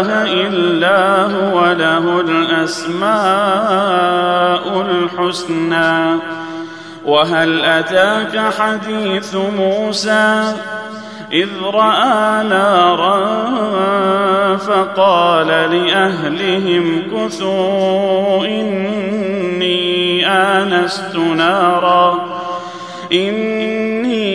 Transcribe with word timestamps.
إله 0.00 0.46
إلا 0.48 1.22
هو 1.22 1.72
له 1.72 2.20
الأسماء 2.20 3.12
الحسنى. 4.90 6.20
وهل 7.04 7.64
أتاك 7.64 8.52
حديث 8.58 9.34
موسى؟ 9.34 10.54
إذ 11.32 11.48
رأى 11.74 12.44
نارا 12.44 13.46
فقال 14.56 15.46
لأهلهم 15.46 17.02
كثوا 17.14 18.46
إني 18.46 20.26
آنست 20.28 21.16
نارا. 21.16 22.26
إني 23.12 24.34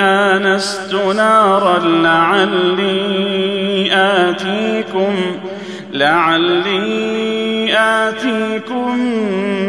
آنست 0.00 0.94
نارا 0.94 1.78
لعلي 1.78 3.59
آتيكم 3.92 5.14
لعلي 5.92 7.70
آتيكم 7.78 8.98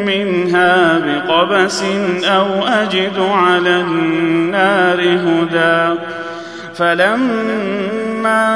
منها 0.05 0.99
بقبس 0.99 1.83
أو 2.23 2.67
أجد 2.67 3.19
على 3.19 3.81
النار 3.81 5.01
هدى. 5.01 5.99
فلما 6.75 8.47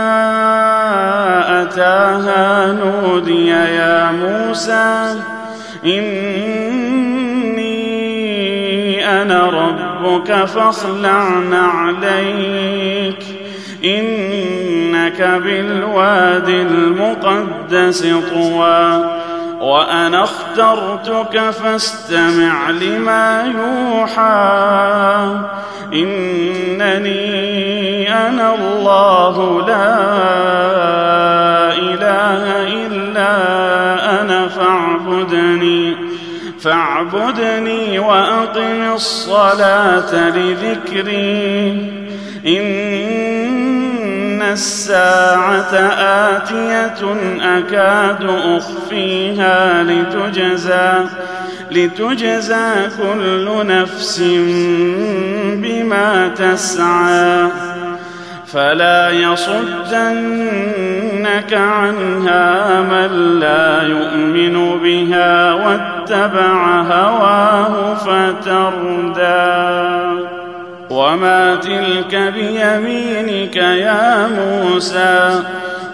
أتاها 1.61 2.73
نودي 2.73 3.47
يا 3.47 4.11
موسى 4.11 5.15
إني 5.85 6.45
أنا 9.21 9.49
ربك 9.49 10.45
فاخلع 10.45 11.29
نعليك 11.39 13.34
إنك 13.85 15.21
بالواد 15.21 16.49
المقدس 16.49 18.01
طوى 18.33 19.15
وأنا 19.59 20.23
اخترتك 20.23 21.49
فاستمع 21.49 22.69
لما 22.69 23.53
يوحى. 23.55 24.35
إنني 25.93 27.25
أنا 28.13 28.55
الله 28.55 29.65
لا 29.67 29.95
إله 31.77 32.43
إلا 32.85 33.31
أنا 34.21 34.47
فاعبدني 34.47 35.95
فاعبدني 36.61 37.99
وأقم 37.99 38.93
الصلاة 38.93 40.29
لذكري. 40.29 41.91
الساعة 44.55 45.73
آتية 46.31 47.01
أكاد 47.41 48.23
أخفيها 48.29 49.83
لتجزى 49.83 50.91
لتجزى 51.71 52.71
كل 52.97 53.67
نفس 53.67 54.19
بما 55.63 56.27
تسعى. 56.27 57.47
فلا 58.47 59.09
يصدنك 59.09 59.53
عنها 61.53 62.81
من 62.81 63.39
لا 63.39 63.81
يؤمن 63.83 64.79
بها 64.83 65.53
واتبع 65.53 66.81
هواه 66.81 67.95
فتردى. 67.95 69.35
وما 70.89 71.55
تلك 71.55 72.15
بيمينك 72.15 73.55
يا 73.55 74.27
موسى 74.27 75.43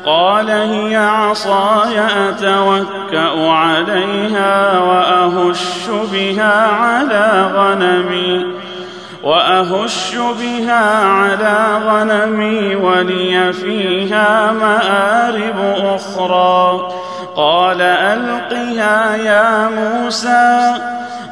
قال 0.05 0.49
هي 0.49 0.95
عصاي 0.95 1.99
اتوكا 1.99 3.49
عليها 3.51 4.79
واهش 4.79 5.89
بها 6.11 6.67
على 6.67 7.51
غنمي 7.55 8.45
واهش 9.23 10.15
بها 10.15 11.05
على 11.05 11.81
غنمي 11.87 12.75
ولي 12.75 13.53
فيها 13.53 14.51
مارب 14.51 15.75
أخرى 15.95 16.87
قال 17.35 17.81
القها 17.81 19.15
يا 19.15 19.69
موسى 19.69 20.73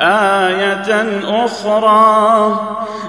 آية 0.00 1.20
أخرى 1.44 2.60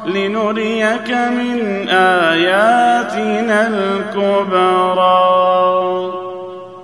لنريك 0.06 1.12
من 1.12 1.90
آياتنا 1.90 3.68
الكبرى. 3.68 5.10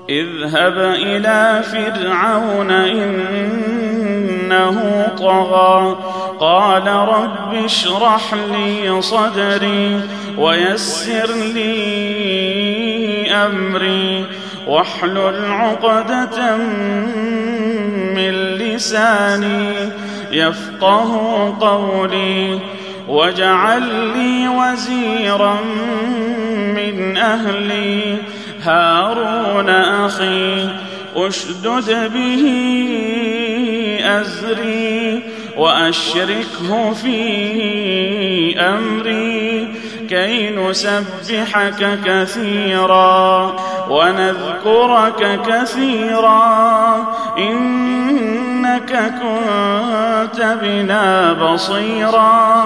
اذهب 0.10 0.78
إلى 0.78 1.64
فرعون 1.64 2.72
إنه 2.72 3.88
طغى. 5.18 5.98
قال 6.40 6.88
رب 6.88 7.54
اشرح 7.66 8.34
لي 8.34 9.02
صدري 9.02 10.02
ويسر 10.38 11.32
لي 11.56 13.32
أمري 13.32 14.26
واحلل 14.68 15.52
عقدة 15.52 16.58
من 18.16 18.55
لساني 18.76 19.74
يفقه 20.32 21.12
قولي 21.60 22.60
واجعل 23.08 23.82
لي 24.18 24.48
وزيرا 24.48 25.58
من 26.76 27.18
أهلي. 27.18 28.18
هارون 28.64 29.70
أخي 29.70 30.70
أشدد 31.16 32.12
به 32.14 32.44
أزري 34.04 35.24
وأشركه 35.58 36.94
في 36.94 38.60
أمري 38.60 39.68
كي 40.10 40.50
نسبحك 40.50 42.00
كثيرا 42.06 43.56
ونذكرك 43.90 45.40
كثيرا. 45.48 47.06
إنك 48.76 49.14
كنت 49.22 50.58
بنا 50.62 51.34
بصيرا. 51.34 52.64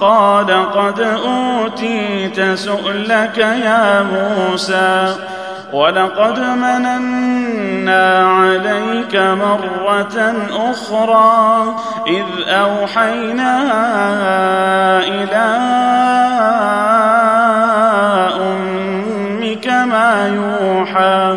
قال 0.00 0.72
قد 0.72 1.00
أوتيت 1.00 2.40
سؤلك 2.40 3.38
يا 3.38 4.02
موسى 4.02 5.14
ولقد 5.72 6.38
مننا 6.40 8.28
عليك 8.28 9.16
مرة 9.16 10.34
أخرى 10.52 11.76
إذ 12.06 12.48
أوحينا 12.48 13.62
إلى 14.98 15.46
أمك 18.40 19.66
ما 19.66 20.28
يوحى. 20.28 21.36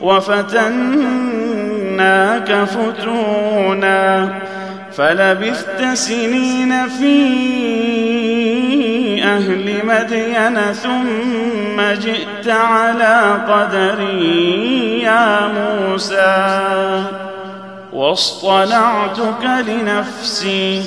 وفتناك 0.00 1.44
فتونا 2.64 4.28
فلبثت 4.92 5.84
سنين 5.94 6.88
في 6.88 7.50
أهل 9.22 9.86
مدين 9.86 10.72
ثم 10.72 11.80
جئت 12.00 12.48
على 12.48 13.40
قدري 13.48 15.02
يا 15.02 15.48
موسى 15.48 17.04
واصطنعتك 17.92 19.44
لنفسي 19.68 20.82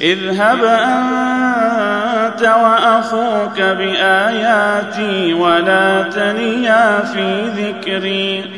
اذهب 0.00 0.64
أنت 0.64 2.42
وأخوك 2.42 3.60
بآياتي 3.60 5.34
ولا 5.34 6.02
تنيا 6.02 7.00
في 7.00 7.48
ذكري 7.56 8.57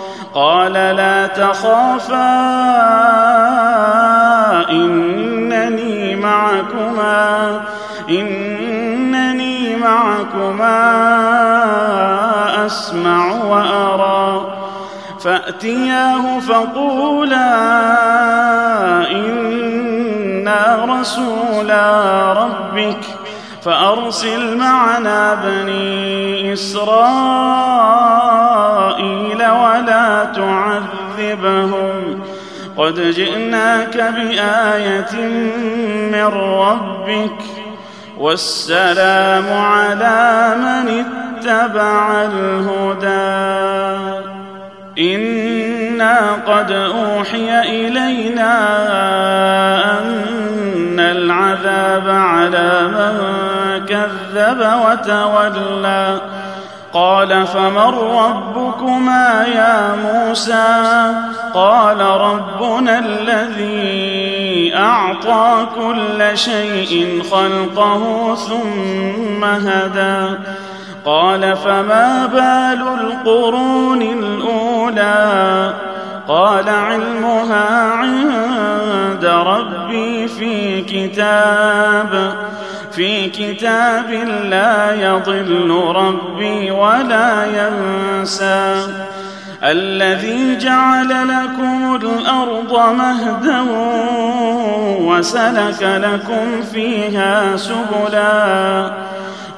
قال 0.33 0.73
لا 0.73 1.27
تخافا 1.27 2.31
إنني 4.69 6.15
معكما 6.15 7.61
إنني 8.09 9.75
معكما 9.75 10.95
أسمع 12.65 13.31
وأرى. 13.31 14.57
فأتياه 15.23 16.39
فقولا 16.39 17.51
إنا 19.11 20.85
رسولا 20.89 22.33
ربك. 22.33 23.20
فأرسل 23.63 24.57
معنا 24.57 25.33
بني 25.33 26.53
إسرائيل 26.53 26.91
ولا 29.37 30.25
تعذبهم. 30.35 32.21
قد 32.77 32.99
جئناك 32.99 33.97
بآية 33.97 35.15
من 36.11 36.25
ربك 36.33 37.41
والسلام 38.17 39.53
على 39.53 40.55
من 40.57 41.05
اتبع 41.05 42.23
الهدى. 42.23 43.61
إنا 44.99 46.17
قد 46.47 46.71
أوحي 46.71 47.61
إلينا 47.61 48.53
أن 49.91 50.30
العذاب 51.11 52.09
على 52.09 52.87
من 52.87 53.15
كذب 53.85 54.73
وتولى. 54.85 56.21
قال 56.93 57.47
فمن 57.47 57.93
ربكما 58.17 59.45
يا 59.55 59.95
موسى؟ 59.95 61.13
قال 61.53 62.01
ربنا 62.01 62.99
الذي 62.99 64.73
أعطى 64.75 65.67
كل 65.75 66.37
شيء 66.37 67.23
خلقه 67.31 68.35
ثم 68.35 69.43
هدى. 69.43 70.37
قال 71.05 71.57
فما 71.57 72.25
بال 72.25 72.87
القرون 73.01 74.01
الأولى؟ 74.01 75.90
قال 76.27 76.69
علمها 76.69 77.91
عند 77.91 79.25
ربي 79.25 80.27
في 80.27 80.81
كتاب 80.81 82.33
في 82.91 83.29
كتاب 83.29 84.11
لا 84.49 84.93
يضل 84.93 85.93
ربي 85.95 86.71
ولا 86.71 87.45
ينسى. 87.45 88.87
الذي 89.63 90.57
جعل 90.57 91.09
لكم 91.09 91.95
الأرض 91.95 92.93
مهدا 92.97 93.61
وسلك 95.01 95.81
لكم 95.81 96.61
فيها 96.73 97.55
سبلا. 97.57 98.91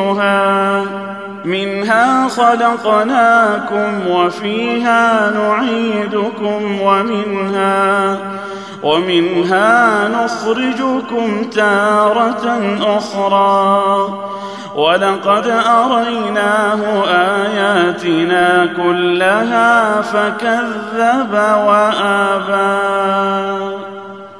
منها 0.00 0.84
منها 1.44 2.28
خلقناكم 2.28 4.06
وفيها 4.08 5.30
نعيدكم 5.30 6.80
ومنها 6.80 8.16
ومنها 8.82 10.08
نخرجكم 10.08 11.44
تارة 11.44 12.76
أخرى. 12.82 14.08
ولقد 14.74 15.46
أريناه 15.66 17.04
آياتنا 17.08 18.68
كلها 18.76 20.00
فكذب 20.00 21.32
وأبى. 21.66 22.60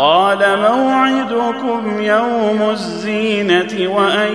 قال 0.00 0.58
موعدكم 0.58 2.00
يوم 2.00 2.70
الزينة 2.70 3.94
وأن 3.96 4.34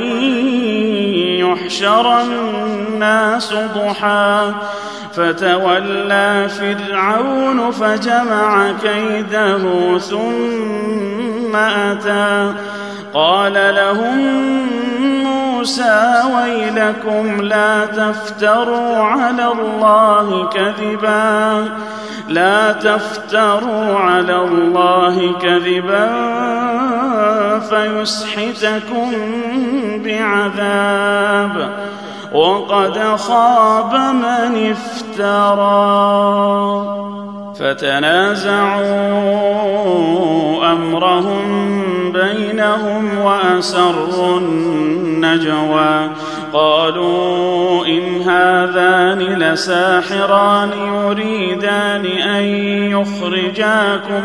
يحشر 1.40 2.22
الناس 2.22 3.54
ضحى. 3.54 4.52
فتولى 5.14 6.50
فرعون 6.50 7.72
فجمع 7.72 8.72
كيده 8.84 9.98
ثم 9.98 11.56
أتى. 11.56 12.54
قال 13.14 13.54
لهم 13.54 14.20
موسى 15.66 16.22
ويلكم 16.36 17.42
لا 17.42 17.86
تفتروا 17.86 18.98
على 18.98 19.52
الله 19.52 20.50
كذبا. 20.50 21.70
لا 22.30 22.72
تفتروا 22.72 24.00
على 24.00 24.36
الله 24.36 25.34
كذبا 25.42 26.10
فيسحتكم 27.60 29.12
بعذاب. 30.06 31.70
وقد 32.34 33.16
خاب 33.18 33.94
من 33.96 34.72
افترى. 34.72 35.66
فتنازعوا 37.60 38.96
أمرهم 40.72 42.12
بينهم 42.12 43.18
وأسروا 43.18 44.40
النجوى. 44.40 46.10
قالوا 46.54 47.86
إن 47.86 48.22
هذان 48.22 49.20
لساحران 49.20 50.70
يريدان 50.94 52.06
أن 52.06 52.44
يخرجاكم 52.92 54.24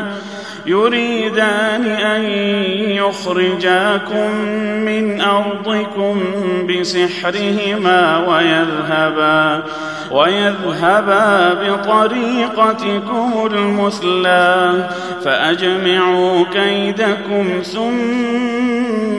يريدان 0.67 1.85
أن 1.85 2.25
يخرجاكم 2.91 4.31
من 4.85 5.21
أرضكم 5.21 6.23
بسحرهما 6.69 8.29
ويذهبا 8.29 9.63
ويذهبا 10.11 11.55
بطريقتكم 11.55 13.49
المثلى 13.53 14.89
فأجمعوا 15.25 16.45
كيدكم 16.53 17.63
ثم 17.63 19.11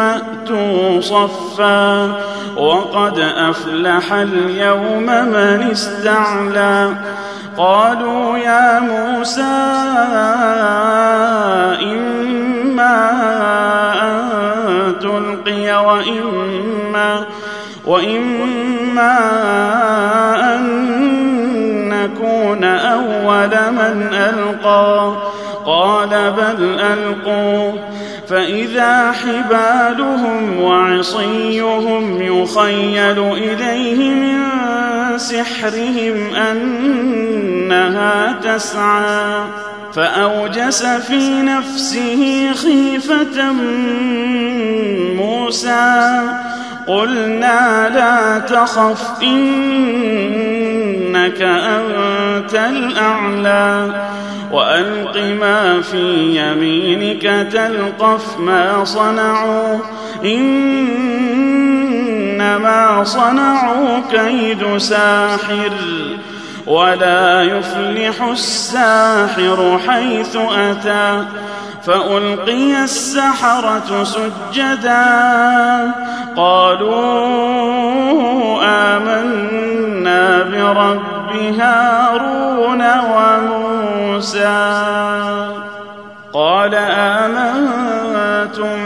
أتوا 0.00 1.00
صفا 1.00 2.16
وقد 2.56 3.18
أفلح 3.18 4.12
اليوم 4.12 5.06
من 5.06 5.68
استعلى 5.72 6.94
قالوا 7.56 8.38
يا 8.38 8.80
موسى 8.80 9.42
إما 11.82 13.12
أن 14.02 14.22
تلقي 15.00 15.84
وإما 15.84 17.24
وإما 17.86 19.18
أن 20.54 20.62
نكون 21.88 22.64
أول 22.64 23.72
من 23.72 24.08
ألقى 24.12 25.12
قال 25.66 26.08
بل 26.08 26.80
ألقوا 26.80 27.72
فإذا 28.28 29.12
حبالهم 29.12 30.62
وعصيهم 30.62 32.22
يخيل 32.22 33.18
إليه 33.18 34.10
من 34.10 34.51
سحرهم 35.18 36.34
أنها 36.34 38.32
تسعى 38.42 39.44
فأوجس 39.94 40.82
في 40.82 41.42
نفسه 41.42 42.52
خيفة 42.52 43.52
موسى 45.16 46.22
قلنا 46.86 47.88
لا 47.94 48.38
تخف 48.38 49.22
إنك 49.22 50.62
أنت 51.42 52.54
الأعلى 52.54 54.02
وألق 54.52 55.16
ما 55.40 55.80
في 55.80 56.36
يمينك 56.36 57.22
تلقف 57.52 58.38
ما 58.38 58.84
صنعوا 58.84 59.78
إنما 62.42 63.04
صنعوا 63.04 64.00
كيد 64.10 64.76
ساحر 64.76 65.72
ولا 66.66 67.42
يفلح 67.42 68.22
الساحر 68.22 69.78
حيث 69.88 70.36
أتى 70.36 71.24
فألقي 71.86 72.84
السحرة 72.84 74.04
سجدا 74.04 75.04
قالوا 76.36 77.02
آمنا 78.62 80.42
برب 80.42 81.36
هارون 81.60 82.84
وموسى 83.14 84.82
قال 86.32 86.74
آمنتم 86.74 87.72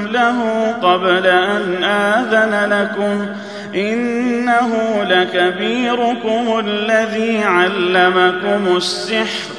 له 0.06 0.36
قبل 0.82 1.26
أن 1.26 1.84
آذن 1.84 2.72
لكم 2.72 3.26
إنه 3.74 5.02
لكبيركم 5.02 6.62
الذي 6.66 7.44
علمكم 7.44 8.76
السحر 8.76 9.56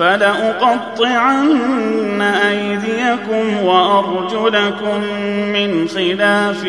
فلأقطعن 0.00 2.22
أيديكم 2.22 3.64
وأرجلكم 3.64 5.02
من 5.52 5.88
خلاف 5.88 6.64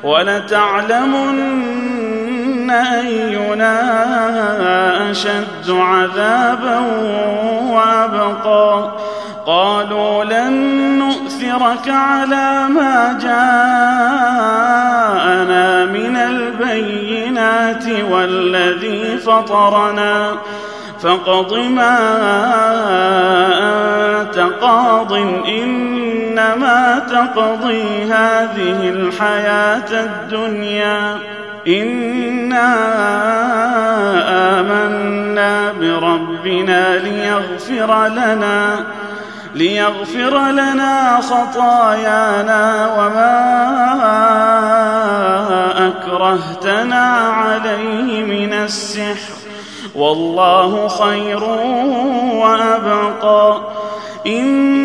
ولتعلمن 0.04 1.40
أينا 2.72 3.82
أشد 5.12 5.70
عذابا 5.70 6.80
وأبقى. 7.64 8.92
قالوا 9.46 10.24
لن 10.24 10.54
نؤثرك 11.00 11.90
على 11.90 12.68
ما 12.70 13.20
جاءنا 13.22 13.46
من 15.86 16.18
البينات 16.18 17.84
والذي 18.12 19.18
فطرنا. 19.18 20.32
فاقض 21.04 21.54
ما 21.54 21.98
أنت 24.22 24.40
قاض 24.62 25.14
إنما 25.48 27.00
تقضي 27.00 28.04
هذه 28.04 28.90
الحياة 28.90 29.92
الدنيا. 29.92 31.18
انا 31.68 32.76
امنا 34.60 35.72
بربنا 35.72 36.98
ليغفر 36.98 38.08
لنا 38.08 38.86
ليغفر 39.56 40.52
لنا 40.52 41.20
خطايانا 41.22 42.94
وما 42.98 43.48
اكرهتنا 45.88 47.04
عليه 47.20 48.24
من 48.24 48.54
السحر. 48.54 49.34
والله 49.96 50.88
خير 50.88 51.44
وابقى. 52.34 53.62
انه 54.28 54.85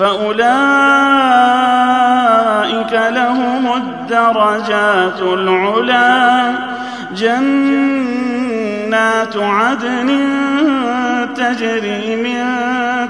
فأولئك 0.00 0.40
لهم 2.92 3.72
الدرجات 3.76 5.20
العلا 5.22 6.52
جنات 7.16 8.56
عدن 9.36 10.08
تجري 11.36 12.16
من 12.16 12.44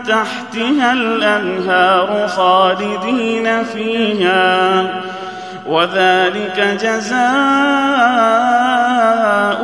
تحتها 0.03 0.93
الأنهار 0.93 2.29
خالدين 2.29 3.65
فيها. 3.65 4.87
وذلك 5.67 6.79
جزاء 6.83 7.21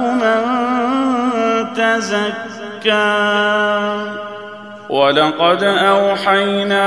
من 0.00 0.42
تزكى. 1.74 3.26
ولقد 4.88 5.62
أوحينا 5.64 6.86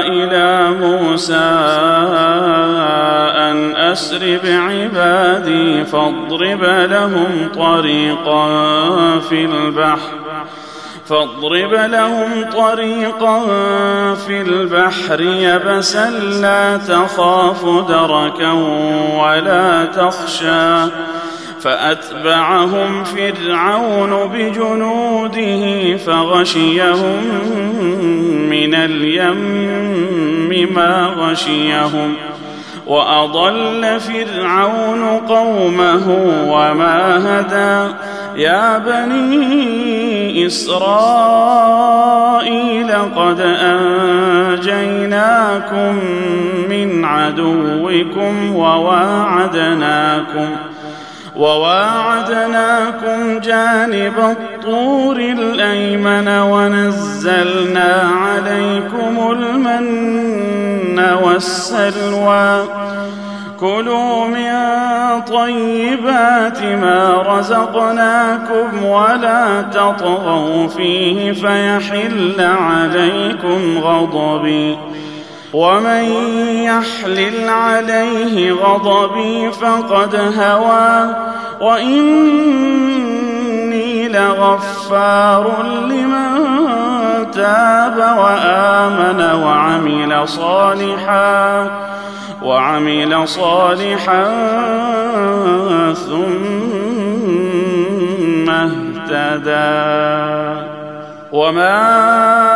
إلى 0.00 0.70
موسى 0.70 1.50
أن 3.50 3.76
اسر 3.76 4.38
بعبادي 4.44 5.84
فاضرب 5.84 6.64
لهم 6.64 7.50
طريقا 7.54 8.48
في 9.18 9.44
البحر 9.44 10.26
فاضرب 11.08 11.72
لهم 11.72 12.50
طريقا 12.50 13.44
في 14.14 14.40
البحر 14.40 15.20
يبسا 15.20 16.10
لا 16.10 16.76
تخاف 16.76 17.64
دركا 17.88 18.52
ولا 19.20 19.84
تخشى. 19.84 20.90
فأتبعهم 21.60 23.04
فرعون 23.04 24.30
بجنوده 24.34 25.96
فغشيهم 25.96 27.22
من 28.50 28.74
اليم 28.74 29.66
ما 30.74 31.14
غشيهم 31.16 32.14
وأضل 32.86 34.00
فرعون 34.00 35.04
قومه 35.04 36.08
وما 36.48 37.22
هدى. 37.24 37.94
يا 38.36 38.78
بني 38.78 40.46
إسرائيل 40.46 40.86
قد 43.16 43.40
أنجيناكم 44.60 45.98
من 46.68 47.04
عدوكم 47.04 48.56
وواعدناكم 48.56 50.48
وواعدناكم 51.38 53.38
جانب 53.38 54.14
الطور 54.18 55.16
الأيمن 55.16 56.28
ونزلنا 56.28 58.10
عليكم 58.22 59.32
المن 59.32 60.98
والسلوى. 61.22 62.64
كلوا 63.60 64.26
من 64.26 64.52
طيبات 65.22 66.62
ما 66.62 67.22
رزقناكم 67.26 68.84
ولا 68.84 69.62
تطغوا 69.62 70.68
فيه 70.68 71.32
فيحل 71.32 72.40
عليكم 72.40 73.78
غضبي. 73.78 74.78
ومن 75.56 76.04
يحلل 76.68 77.48
عليه 77.48 78.52
غضبي 78.52 79.50
فقد 79.50 80.14
هوى. 80.38 81.16
وإني 81.60 82.58
لغفار 84.08 85.62
لمن 85.62 86.36
تاب 87.30 87.98
وآمن 87.98 89.20
وعمل 89.42 90.28
صالحا 90.28 91.70
وعمل 92.42 93.28
صالحا 93.28 94.24
ثم 95.92 96.90
اهتدى. 98.50 99.86
وما 101.32 102.55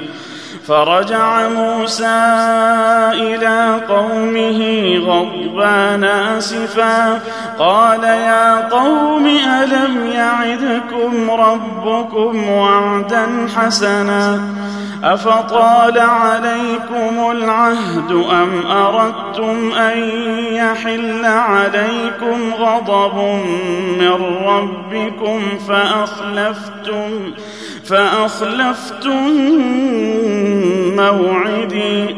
فرجع 0.67 1.47
موسى 1.47 2.21
إلى 3.13 3.79
قومه 3.89 4.61
غضبان 4.97 6.03
آسفا. 6.03 7.19
قال 7.59 8.03
يا 8.03 8.67
قوم 8.69 9.27
ألم 9.27 10.07
يعدكم 10.07 11.31
ربكم 11.31 12.49
وعدا 12.49 13.47
حسنا؟ 13.55 14.39
أفطال 15.03 15.99
عليكم 15.99 17.31
العهد 17.31 18.11
أم 18.11 18.71
أردتم 18.71 19.71
أن 19.71 19.97
يحل 20.53 21.25
عليكم 21.25 22.53
غضب 22.59 23.17
من 23.99 24.37
ربكم 24.45 25.41
فأخلفتم؟ 25.67 27.33
فأخلفتم 27.85 29.27
موعدي. 30.95 32.15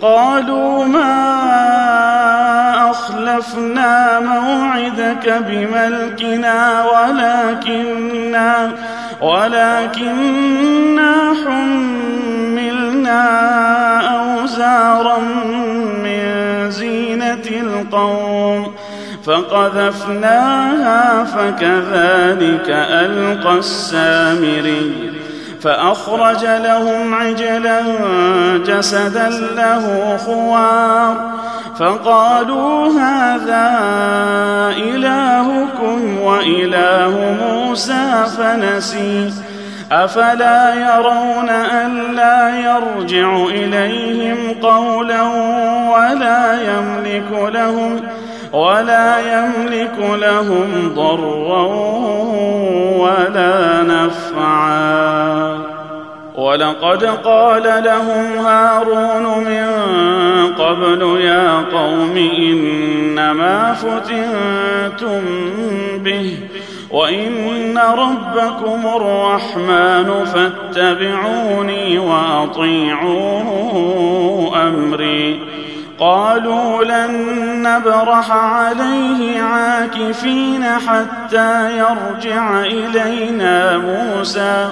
قالوا 0.00 0.84
ما 0.84 1.14
أخلفنا 2.90 4.20
موعدك 4.20 5.42
بملكنا 5.48 6.84
ولكننا 6.84 8.72
ولكننا 9.20 11.12
حملنا 11.44 13.22
أوزارا 14.16 15.18
من 16.04 16.20
زينة 16.70 17.46
القوم. 17.50 18.74
فقذفناها 19.26 21.24
فكذلك 21.24 22.66
ألقى 22.68 23.58
السامري 23.58 25.12
فأخرج 25.62 26.44
لهم 26.44 27.14
عجلا 27.14 27.82
جسدا 28.66 29.28
له 29.28 30.16
خوار 30.26 31.34
فقالوا 31.78 32.88
هذا 33.00 33.70
إلهكم 34.76 36.18
وإله 36.20 37.36
موسى 37.42 38.24
فنسي 38.38 39.32
أفلا 39.92 40.74
يرون 40.74 41.48
الا 41.50 42.58
يرجع 42.58 43.44
إليهم 43.44 44.36
قولا 44.62 45.22
ولا 45.92 46.58
يملك 46.62 47.52
لهم 47.54 48.00
ولا 48.54 49.18
يملك 49.18 49.98
لهم 49.98 50.92
ضرا 50.94 51.66
ولا 52.98 53.82
نفعا. 53.82 55.58
ولقد 56.34 57.04
قال 57.04 57.62
لهم 57.62 58.46
هارون 58.46 59.44
من 59.44 59.66
قبل 60.58 61.20
يا 61.20 61.64
قوم 61.72 62.16
إنما 62.38 63.72
فتنتم 63.74 65.20
به 65.98 66.38
وإن 66.90 67.78
ربكم 67.78 68.86
الرحمن 68.96 70.24
فاتبعوني 70.24 71.98
وأطيعوا 71.98 73.42
أمري. 74.68 75.63
قالوا 76.00 76.84
لن 76.84 77.12
نبرح 77.62 78.30
عليه 78.30 79.42
عاكفين 79.42 80.64
حتى 80.64 81.78
يرجع 81.78 82.60
إلينا 82.60 83.78
موسى. 83.78 84.68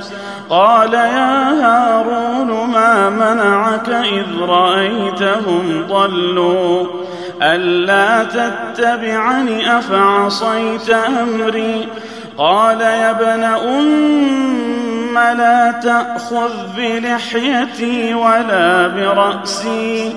قال 0.51 0.95
يا 0.95 1.51
هارون 1.51 2.71
ما 2.71 3.11
منعك 3.11 3.89
إذ 3.89 4.41
رأيتهم 4.41 5.87
ضلوا؟ 5.89 6.87
ألا 7.43 8.25
تتبعني 8.25 9.79
أفعصيت 9.79 10.91
أمري؟ 10.91 11.89
قال 12.39 12.81
يا 12.81 13.11
ابن 13.11 13.45
أم 13.45 15.15
لا 15.15 15.73
تأخذ 15.83 16.51
بلحيتي 16.77 18.15
ولا 18.15 18.89
برأسي. 18.89 20.17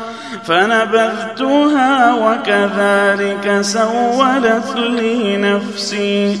فنبذتها 0.45 2.13
وكذلك 2.13 3.61
سولت 3.61 4.75
لي 4.75 5.37
نفسي. 5.37 6.39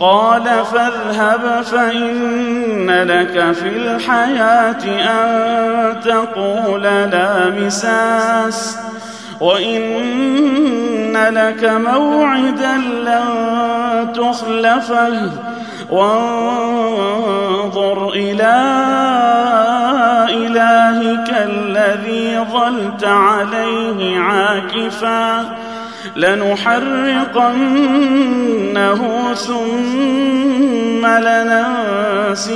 قال 0.00 0.44
فاذهب 0.72 1.62
فإن 1.64 2.90
لك 2.90 3.52
في 3.52 3.68
الحياة 3.68 4.84
أن 4.84 6.00
تقول 6.00 6.82
لا 6.82 7.50
مساس 7.50 8.78
وإن 9.40 11.16
لك 11.16 11.64
موعدا 11.64 12.76
لن 12.76 14.12
تخلفه. 14.12 15.30
وانظر 15.90 17.28
إلى 18.08 18.52
إلهك 20.32 21.30
الذي 21.30 22.38
ظلت 22.52 23.04
عليه 23.04 24.18
عاكفا 24.18 25.56
لنحرقنه 26.16 27.32
ثم 29.34 31.06
لننسفنه 31.06 32.52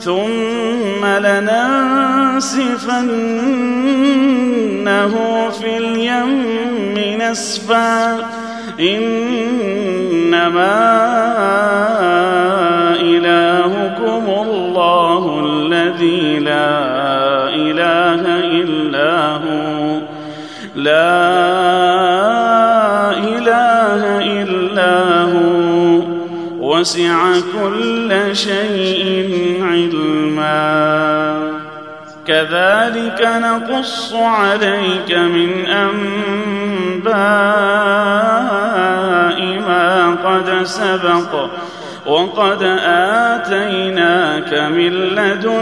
ثم 0.00 1.04
لننسفنه 1.04 2.28
في 5.50 5.76
اليم 5.76 6.94
نسفا. 7.22 8.18
إنما 8.80 10.28
الذي 16.00 16.38
لا 16.38 17.48
إله 17.48 18.22
إلا 18.62 19.36
هو. 19.36 20.00
لا 20.74 21.10
إله 23.10 24.18
إلا 24.42 25.22
هو. 25.22 26.02
وسع 26.60 27.32
كل 27.62 28.36
شيء 28.36 29.60
علما. 29.62 31.38
كذلك 32.26 33.28
نقص 33.42 34.12
عليك 34.14 35.12
من 35.18 35.66
أنباء 35.66 37.08
ما 39.68 40.16
قد 40.24 40.62
سبق. 40.64 41.48
وقد 42.08 42.62
آتيناك 42.86 44.54
من 44.54 44.92
لدنا 44.92 45.58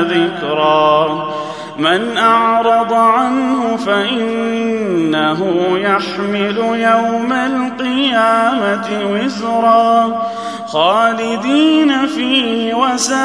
ذكرا. 0.00 1.32
من 1.78 2.16
أعرض 2.18 2.92
عنه 2.92 3.76
فإنه 3.76 5.40
يحمل 5.78 6.58
يوم 6.58 7.32
القيامة 7.32 8.88
وزرا. 9.12 10.22
خالدين 10.66 12.06
فيه 12.06 12.74
وساء 12.74 13.16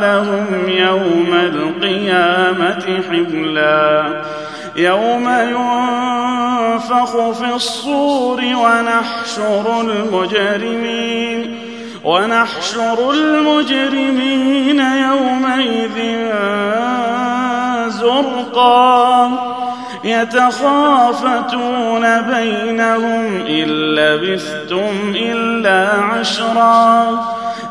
لهم 0.00 0.46
يوم 0.68 1.34
القيامة 1.34 3.02
حملا. 3.08 4.22
يوم 4.76 5.28
ينفخ 5.28 7.30
في 7.30 7.54
الصور 7.54 8.40
ونحشر 8.40 9.80
المجرمين 9.80 11.58
ونحشر 12.04 13.10
المجرمين 13.10 14.80
يومئذ 14.80 16.16
زرقا. 17.88 19.30
يتخافتون 20.04 22.20
بينهم 22.20 23.46
إن 23.46 23.94
لبثتم 23.94 25.14
إلا 25.14 26.02
عشرا. 26.02 27.24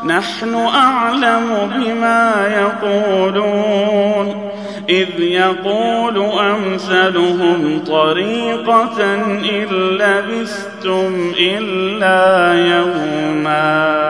نحن 0.04 0.54
أعلم 0.54 1.70
بما 1.74 2.32
يقولون. 2.60 4.45
إذ 4.88 5.20
يقول 5.20 6.18
أمثلهم 6.38 7.84
طريقة 7.86 9.14
إن 9.14 9.66
لبثتم 10.00 11.32
إلا 11.40 12.52
يوما 12.54 14.06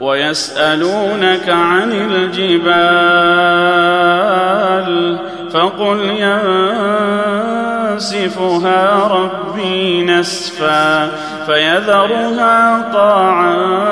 ويسألونك 0.00 1.48
عن 1.48 1.92
الجبال 1.92 3.48
فقل 5.52 6.00
ينسفها 7.94 9.06
ربي 9.06 10.04
نسفا 10.04 11.10
فيذرها 11.46 12.84
قاعا 12.92 13.88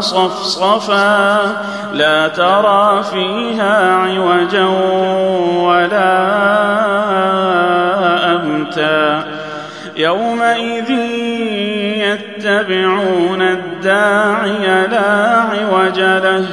صفصفا 0.00 1.56
لا 1.92 2.28
ترى 2.28 3.02
فيها 3.02 3.94
عوجا 3.94 4.64
ولا 5.56 6.34
أمتا 8.36 9.24
يومئذ 9.96 10.90
يتبعون 11.98 13.42
الداعي 13.42 14.86
لا 14.86 15.40
عوج 15.40 16.00
له 16.00 16.46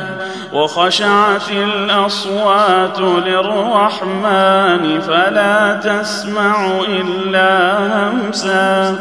وخشعت 0.54 1.52
الأصوات 1.52 3.00
للرحمن 3.00 5.02
فلا 5.02 5.80
تسمع 5.84 6.68
إلا 6.88 7.78
همسا. 7.94 8.96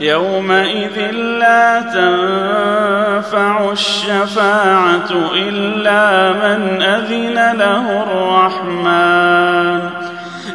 يومئذ 0.00 1.12
لا 1.12 1.80
تنفع 1.80 3.72
الشفاعة 3.72 5.10
إلا 5.34 6.32
من 6.32 6.82
أذن 6.82 7.56
له 7.58 8.02
الرحمن. 8.02 9.90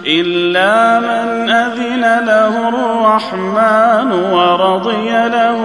إلا 0.06 1.00
من 1.00 1.50
أذن 1.50 2.26
له 2.26 2.70
الرحمن 2.70 4.12
ورضي 4.12 5.12
له 5.12 5.60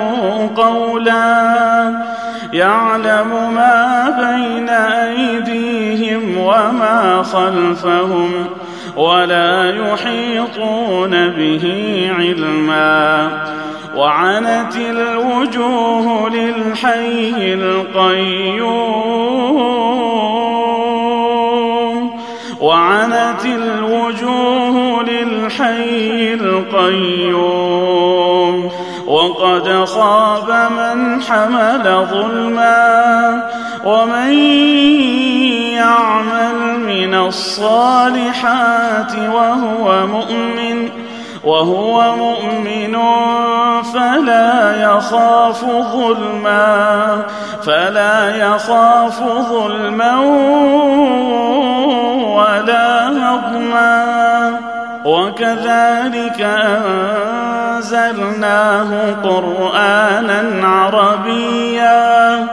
قولا. 0.57 2.12
يعلم 2.53 3.55
ما 3.55 4.11
بين 4.21 4.69
أيديهم 4.69 6.39
وما 6.39 7.23
خلفهم 7.23 8.47
ولا 8.97 9.77
يحيطون 9.77 11.29
به 11.29 11.65
علما. 12.19 13.29
وعنت 13.97 14.77
الوجوه 14.77 16.31
للحي 16.31 17.55
القيوم. 17.55 18.93
وعنت 22.61 23.47
الوجوه 23.47 25.03
للحي 25.03 26.35
القيوم. 26.35 27.92
وقد 29.23 29.85
خاب 29.85 30.51
من 30.51 31.23
حمل 31.23 32.07
ظلما 32.11 33.49
ومن 33.85 34.33
يعمل 35.75 36.81
من 36.87 37.15
الصالحات 37.15 39.13
وهو 39.35 40.07
مؤمن 40.07 40.89
وهو 41.45 42.17
مؤمن 42.17 42.99
فلا 43.83 44.83
يخاف 44.83 45.65
ظلما 45.93 47.23
فلا 47.63 48.37
يخاف 48.37 49.21
ظلما 49.51 50.17
ولا 52.37 53.09
هضما. 53.09 54.12
وكذلك 55.05 56.41
أنزلناه 57.83 59.13
قرآنا 59.23 60.67
عربيا 60.67 62.47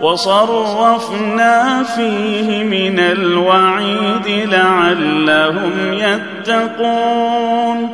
وصرفنا 0.00 1.82
فيه 1.82 2.64
من 2.64 2.98
الوعيد 2.98 4.48
لعلهم 4.52 5.72
يتقون 5.92 7.88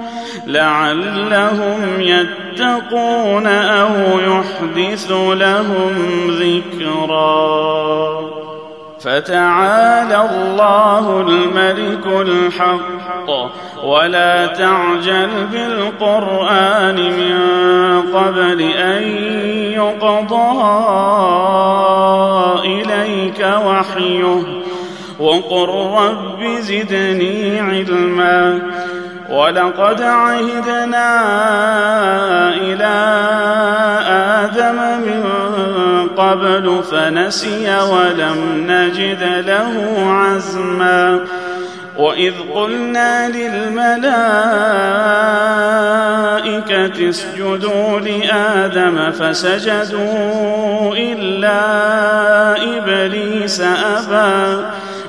لعلهم 0.46 2.00
يتقون 2.00 3.46
أو 3.46 4.18
يحدث 4.18 5.10
لهم 5.12 5.94
ذكرا 6.30 7.68
فتعالى 9.00 10.30
الله 10.30 11.20
الملك 11.20 12.06
الحق. 12.06 13.30
ولا 13.84 14.46
تعجل 14.46 15.28
بالقرآن 15.52 16.94
من 16.94 17.38
قبل 18.14 18.60
أن 18.62 19.02
يقضى 19.72 20.58
إليك 22.64 23.46
وحيه. 23.64 24.62
وقل 25.18 25.68
رب 26.02 26.44
زدني 26.60 27.60
علما. 27.60 28.60
ولقد 29.30 30.02
عهدنا 30.02 31.20
إلى 32.54 32.94
آدم 34.08 34.74
من 34.74 35.47
قبل 36.18 36.82
فنسي 36.90 37.78
ولم 37.80 38.66
نجد 38.68 39.44
له 39.46 39.96
عزما. 39.98 41.20
وإذ 41.98 42.32
قلنا 42.54 43.28
للملائكة 43.28 43.88
اسجدوا 47.08 48.00
لآدم 48.00 49.10
فسجدوا 49.10 50.94
إلا 50.96 51.60
إبليس 52.78 53.60
أبى. 53.60 54.64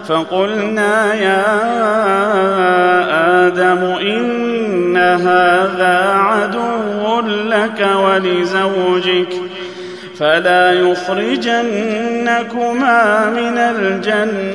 فقلنا 0.07 1.13
يا 1.13 1.45
آدم 3.47 3.83
إن 4.01 4.97
هذا 4.97 6.13
عدو 6.13 7.21
لك 7.27 7.87
ولزوجك. 7.95 9.33
فلا 10.19 10.73
يخرجنكما 10.73 11.29
من 13.29 13.57
الجنة 13.57 14.45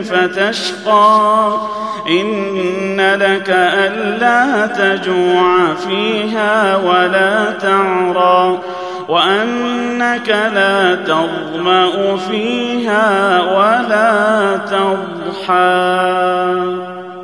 فتشقى. 0.00 1.58
إن 2.08 3.14
لك 3.14 3.50
ألا 3.50 4.66
تجوع 4.66 5.74
فيها 5.74 6.76
ولا 6.76 7.50
تعرى. 7.50 8.58
وأنك 9.08 10.28
لا 10.28 10.94
تظمأ 10.94 12.16
فيها 12.16 13.40
ولا 13.40 14.56
تضحى. 14.56 16.93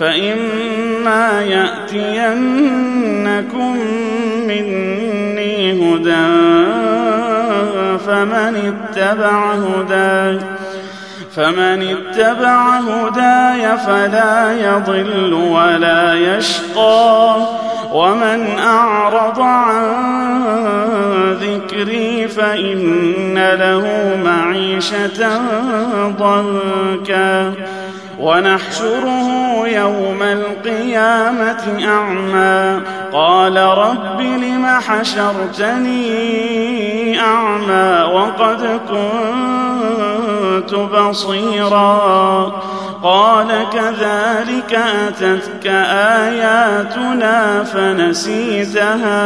فإما 0.00 1.42
يأتينكم 1.42 2.66
مني 4.46 5.72
هدى 5.72 6.28
فمن 8.06 8.54
اتبع 8.56 9.52
هداي 9.52 10.38
فمن 11.36 11.82
اتبع 11.82 12.78
هداي 12.78 13.78
فلا 13.78 14.52
يضل 14.60 15.32
ولا 15.34 16.14
يشقى. 16.14 17.36
ومن 17.92 18.58
أعرض 18.58 19.40
عن 19.40 19.84
ذكري 21.32 22.28
فإن 22.28 23.34
له 23.34 23.86
معيشة 24.24 25.40
ضنكا. 26.18 27.52
ونحشره 28.20 29.28
يوم 29.68 30.22
القيامة 30.22 31.84
أعمى. 31.88 32.80
قال 33.12 33.56
رب 33.56 34.20
لم 34.20 34.66
حشرتني 34.88 36.00
أعمى 37.20 38.12
وقد 38.14 38.80
كنت 38.88 40.74
بصيرا. 40.74 42.52
قال 43.02 43.48
كذلك 43.72 44.74
أتتك 45.08 45.66
آياتنا 46.26 47.64
فنسيتها 47.64 49.22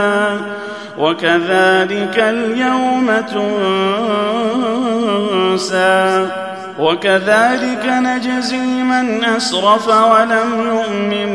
وكذلك 0.99 2.19
اليوم 2.19 3.11
تنسى. 5.59 6.27
وكذلك 6.79 7.87
نجزي 7.87 8.67
من 8.83 9.25
أسرف 9.25 9.89
ولم 9.89 10.67
يؤمن 10.67 11.31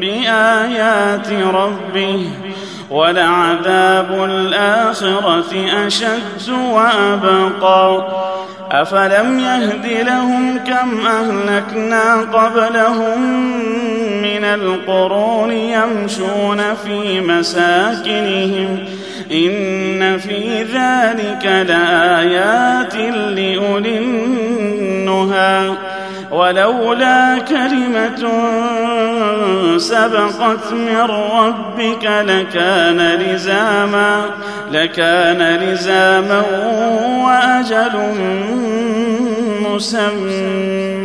بآيات 0.00 1.32
ربه 1.32 2.30
ولعذاب 2.90 4.24
الآخرة 4.24 5.86
أشد 5.86 6.50
وأبقى. 6.50 8.06
أفلم 8.70 9.38
يهد 9.38 10.06
لهم 10.06 10.58
كم 10.58 11.06
أهلكنا 11.06 12.14
قبلهم 12.14 13.20
من 14.22 14.44
القرون 14.44 15.52
يمشون 15.52 16.74
في 16.84 17.20
مساكنهم 17.20 18.84
ان 19.32 20.18
في 20.18 20.62
ذلك 20.62 21.46
لايات 21.68 22.94
لاولي 22.94 23.98
النهى 23.98 25.70
ولولا 26.30 27.38
كلمة 27.38 28.30
سبقت 29.78 30.72
من 30.72 30.96
ربك 31.10 32.04
لكان 32.04 33.00
لزاما 33.00 34.24
لكان 34.72 35.60
لزاما 35.60 36.42
وأجل 37.24 37.92
مسمى 39.60 41.04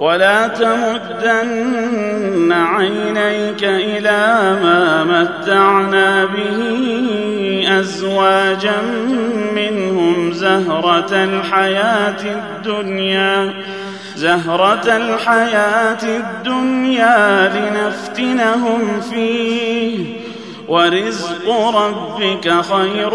ولا 0.00 0.48
تمدن 0.48 1.92
عينيك 2.52 3.64
إلى 3.64 4.56
ما 4.62 5.04
متعنا 5.04 6.24
به 6.24 6.60
أزواجا 7.80 8.82
منهم 9.54 10.32
زهرة 10.32 11.24
الحياة 11.24 12.22
الدنيا 12.24 13.52
زهرة 14.16 14.96
الحياة 14.96 16.02
الدنيا 16.02 17.48
لنفتنهم 17.48 19.00
فيه. 19.00 20.20
ورزق 20.68 21.50
ربك 21.74 22.60
خير 22.60 23.14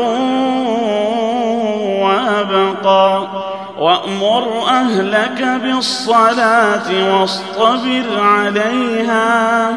وأبقى. 2.01 3.54
وأمر 3.79 4.67
أهلك 4.67 5.61
بالصلاة 5.63 7.21
واصطبر 7.21 8.19
عليها. 8.19 9.69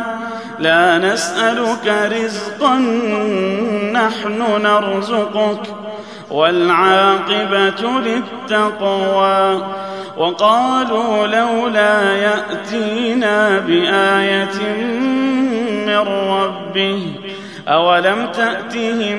لا 0.58 0.98
نسألك 0.98 2.12
رزقا 2.12 2.74
نحن 3.92 4.62
نرزقك. 4.62 5.74
والعاقبة 6.30 8.00
للتقوى. 8.00 9.62
وقالوا 10.16 11.26
لولا 11.26 12.12
يأتينا 12.12 13.58
بآية 13.58 14.76
من 15.86 15.98
ربه 16.28 17.14
أولم 17.68 18.28
تأتهم 18.32 19.18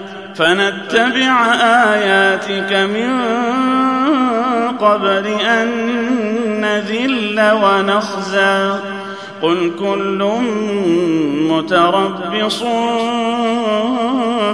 فنتبع 0.35 1.53
آياتك 1.63 2.73
من 2.73 3.11
قبل 4.79 5.27
أن 5.27 5.67
نذل 6.61 7.51
ونخزى. 7.63 8.73
قل 9.41 9.71
كل 9.79 10.21
متربص 11.49 12.63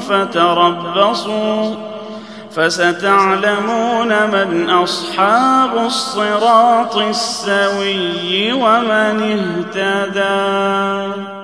فتربصوا 0.10 1.76
فستعلمون 2.56 4.08
من 4.08 4.70
أصحاب 4.70 5.86
الصراط 5.86 6.98
السوي 6.98 8.54
ومن 8.54 9.40
اهتدى. 9.76 11.37